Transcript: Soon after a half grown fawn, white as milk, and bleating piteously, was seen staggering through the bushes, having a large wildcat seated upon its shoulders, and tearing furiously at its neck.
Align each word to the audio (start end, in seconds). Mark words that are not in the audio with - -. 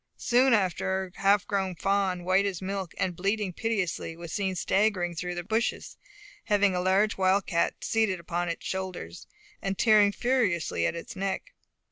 Soon 0.17 0.51
after 0.55 1.11
a 1.15 1.19
half 1.19 1.45
grown 1.45 1.75
fawn, 1.75 2.23
white 2.23 2.47
as 2.47 2.59
milk, 2.59 2.95
and 2.97 3.15
bleating 3.15 3.53
piteously, 3.53 4.15
was 4.17 4.31
seen 4.33 4.55
staggering 4.55 5.13
through 5.13 5.35
the 5.35 5.43
bushes, 5.43 5.95
having 6.45 6.73
a 6.73 6.81
large 6.81 7.19
wildcat 7.19 7.83
seated 7.83 8.19
upon 8.19 8.49
its 8.49 8.65
shoulders, 8.65 9.27
and 9.61 9.77
tearing 9.77 10.11
furiously 10.11 10.87
at 10.87 10.95
its 10.95 11.15
neck. 11.15 11.53